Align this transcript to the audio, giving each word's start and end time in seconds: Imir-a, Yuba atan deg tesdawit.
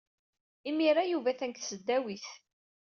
Imir-a, 0.69 1.03
Yuba 1.07 1.29
atan 1.31 1.49
deg 1.51 1.57
tesdawit. 1.57 2.27